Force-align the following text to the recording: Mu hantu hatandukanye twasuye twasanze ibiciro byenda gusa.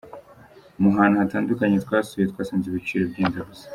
Mu 0.81 0.89
hantu 0.97 1.15
hatandukanye 1.21 1.75
twasuye 1.85 2.25
twasanze 2.31 2.65
ibiciro 2.67 3.03
byenda 3.11 3.39
gusa. 3.49 3.67